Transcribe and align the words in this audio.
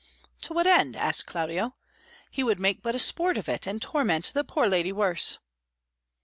"To 0.41 0.53
what 0.53 0.65
end?" 0.65 0.95
asked 0.95 1.27
Claudio. 1.27 1.75
"He 2.31 2.41
would 2.43 2.59
make 2.59 2.81
but 2.81 2.95
a 2.95 2.97
sport 2.97 3.37
of 3.37 3.47
it, 3.47 3.67
and 3.67 3.79
torment 3.79 4.31
the 4.33 4.43
poor 4.43 4.65
lady 4.65 4.91
worse." 4.91 5.37